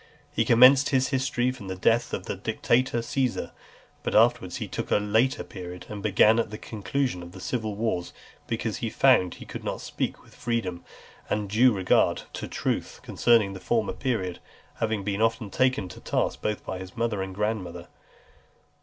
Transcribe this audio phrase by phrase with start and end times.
[0.31, 3.51] He commenced his history from the death of the dictator Caesar;
[4.01, 7.75] but afterwards he took a later period, and began at the conclusion of the civil
[7.75, 8.11] wars;
[8.47, 10.83] because he found he could not speak with freedom,
[11.29, 14.39] and a due regard to truth, concerning the former period,
[14.77, 17.87] having been often taken to task both by his mother and grandmother.